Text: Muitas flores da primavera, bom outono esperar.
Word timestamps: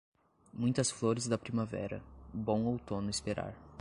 Muitas 0.51 0.89
flores 0.91 1.27
da 1.27 1.37
primavera, 1.37 2.01
bom 2.33 2.65
outono 2.65 3.11
esperar. 3.11 3.53